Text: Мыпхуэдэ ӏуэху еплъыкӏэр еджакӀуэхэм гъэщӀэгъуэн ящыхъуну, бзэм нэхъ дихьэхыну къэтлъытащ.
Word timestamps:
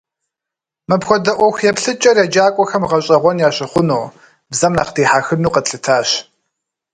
Мыпхуэдэ 0.89 1.31
ӏуэху 1.37 1.65
еплъыкӏэр 1.69 2.17
еджакӀуэхэм 2.23 2.83
гъэщӀэгъуэн 2.89 3.37
ящыхъуну, 3.47 4.03
бзэм 4.49 4.73
нэхъ 4.77 4.91
дихьэхыну 4.95 5.53
къэтлъытащ. 5.53 6.09